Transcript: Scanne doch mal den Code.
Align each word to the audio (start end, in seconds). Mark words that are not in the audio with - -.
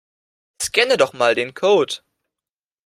Scanne 0.59 0.97
doch 0.97 1.13
mal 1.13 1.35
den 1.35 1.53
Code. 1.53 1.97